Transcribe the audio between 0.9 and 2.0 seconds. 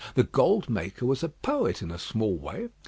was a poet in a